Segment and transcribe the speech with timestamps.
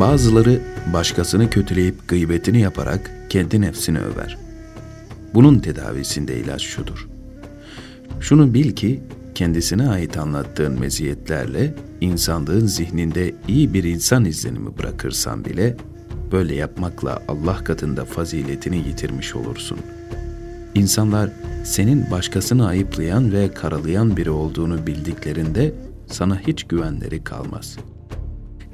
[0.00, 0.60] Bazıları
[0.92, 4.38] başkasını kötüleyip gıybetini yaparak kendi nefsini över.
[5.34, 7.08] Bunun tedavisinde ilaç şudur.
[8.20, 9.00] Şunu bil ki
[9.34, 15.76] kendisine ait anlattığın meziyetlerle insanlığın zihninde iyi bir insan izlenimi bırakırsan bile
[16.32, 19.78] böyle yapmakla Allah katında faziletini yitirmiş olursun.
[20.74, 21.30] İnsanlar
[21.64, 25.74] senin başkasını ayıplayan ve karalayan biri olduğunu bildiklerinde
[26.06, 27.76] sana hiç güvenleri kalmaz.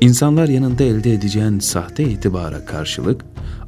[0.03, 3.25] İnsanlar yanında elde edeceğin sahte itibara karşılık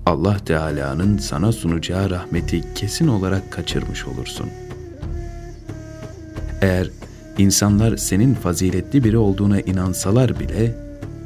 [0.07, 4.47] Allah Teala'nın sana sunacağı rahmeti kesin olarak kaçırmış olursun.
[6.63, 6.91] Eğer
[7.39, 10.75] insanlar senin faziletli biri olduğuna inansalar bile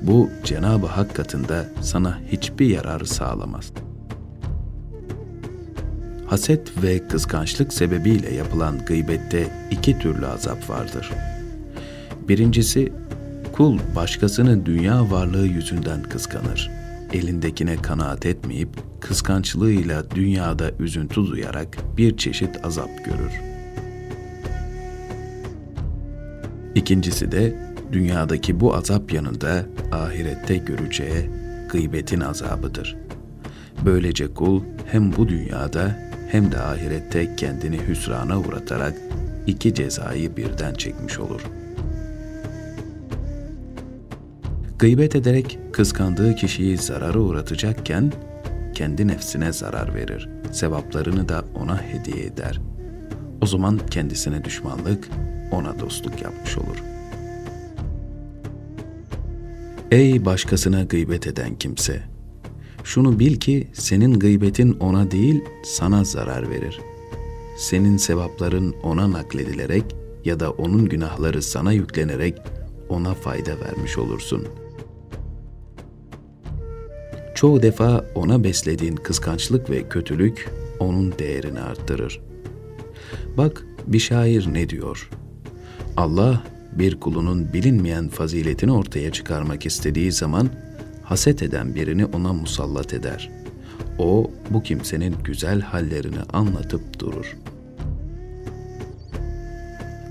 [0.02, 3.72] bu Cenab-ı Hak katında sana hiçbir yararı sağlamaz.
[6.26, 11.10] Haset ve kıskançlık sebebiyle yapılan gıybette iki türlü azap vardır.
[12.28, 12.92] Birincisi,
[13.58, 16.70] kul başkasının dünya varlığı yüzünden kıskanır.
[17.12, 18.68] Elindekine kanaat etmeyip
[19.00, 23.32] kıskançlığıyla dünyada üzüntü duyarak bir çeşit azap görür.
[26.74, 27.56] İkincisi de
[27.92, 31.30] dünyadaki bu azap yanında ahirette göreceği
[31.70, 32.96] gıybetin azabıdır.
[33.84, 35.98] Böylece kul hem bu dünyada
[36.30, 38.94] hem de ahirette kendini hüsrana uğratarak
[39.46, 41.57] iki cezayı birden çekmiş olur.
[44.78, 48.12] Gıybet ederek kıskandığı kişiyi zarara uğratacakken
[48.74, 50.28] kendi nefsine zarar verir.
[50.52, 52.60] Sevaplarını da ona hediye eder.
[53.42, 55.08] O zaman kendisine düşmanlık,
[55.52, 56.82] ona dostluk yapmış olur.
[59.90, 62.02] Ey başkasına gıybet eden kimse!
[62.84, 66.80] Şunu bil ki senin gıybetin ona değil sana zarar verir.
[67.58, 69.84] Senin sevapların ona nakledilerek
[70.24, 72.42] ya da onun günahları sana yüklenerek
[72.88, 74.48] ona fayda vermiş olursun.
[77.38, 80.50] Çoğu defa ona beslediğin kıskançlık ve kötülük
[80.80, 82.20] onun değerini arttırır.
[83.36, 85.10] Bak bir şair ne diyor?
[85.96, 90.48] Allah bir kulunun bilinmeyen faziletini ortaya çıkarmak istediği zaman
[91.02, 93.30] haset eden birini ona musallat eder.
[93.98, 97.36] O bu kimsenin güzel hallerini anlatıp durur.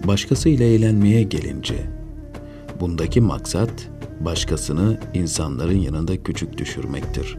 [0.03, 1.75] Başkasıyla eğlenmeye gelince,
[2.79, 3.89] bundaki maksat
[4.19, 7.38] başkasını insanların yanında küçük düşürmektir.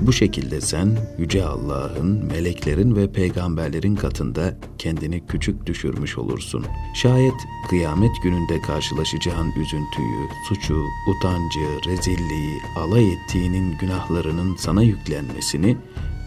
[0.00, 6.66] Bu şekilde sen Yüce Allah'ın, meleklerin ve peygamberlerin katında kendini küçük düşürmüş olursun.
[6.94, 7.34] Şayet
[7.70, 15.76] kıyamet gününde karşılaşacağın üzüntüyü, suçu, utancı, rezilliği, alay ettiğinin günahlarının sana yüklenmesini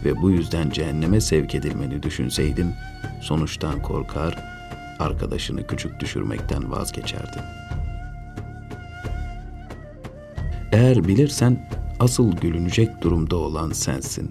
[0.04, 2.70] ve bu yüzden cehenneme sevk edilmeni düşünseydin,
[3.22, 4.38] sonuçtan korkar,
[4.98, 7.61] arkadaşını küçük düşürmekten vazgeçerdin.
[10.72, 11.68] Eğer bilirsen
[12.00, 14.30] asıl gülünecek durumda olan sensin.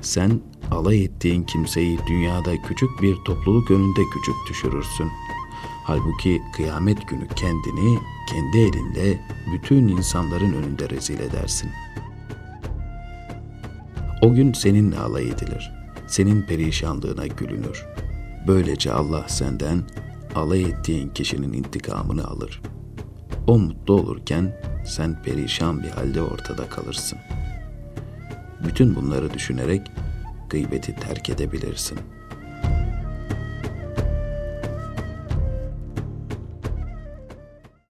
[0.00, 5.10] Sen alay ettiğin kimseyi dünyada küçük bir topluluk önünde küçük düşürürsün.
[5.84, 7.98] Halbuki kıyamet günü kendini
[8.28, 9.20] kendi elinde
[9.52, 11.70] bütün insanların önünde rezil edersin.
[14.22, 15.72] O gün seninle alay edilir.
[16.06, 17.86] Senin perişanlığına gülünür.
[18.46, 19.82] Böylece Allah senden
[20.34, 22.62] alay ettiğin kişinin intikamını alır.
[23.46, 24.52] O mutlu olurken
[24.84, 27.18] sen perişan bir halde ortada kalırsın.
[28.66, 29.90] Bütün bunları düşünerek
[30.50, 32.23] gıybeti terk edebilirsin.''